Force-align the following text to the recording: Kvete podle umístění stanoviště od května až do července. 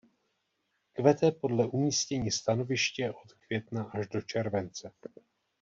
Kvete 0.93 1.31
podle 1.31 1.67
umístění 1.67 2.31
stanoviště 2.31 3.11
od 3.11 3.33
května 3.33 3.83
až 3.83 4.07
do 4.07 4.21
července. 4.21 4.91